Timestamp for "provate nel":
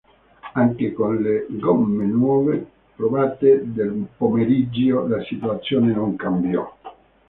2.95-4.07